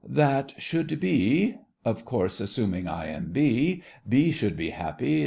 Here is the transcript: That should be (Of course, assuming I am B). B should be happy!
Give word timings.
That 0.09 0.53
should 0.57 0.99
be 0.99 1.57
(Of 1.85 2.05
course, 2.05 2.39
assuming 2.39 2.87
I 2.87 3.05
am 3.09 3.31
B). 3.31 3.83
B 4.09 4.31
should 4.31 4.57
be 4.57 4.71
happy! 4.71 5.19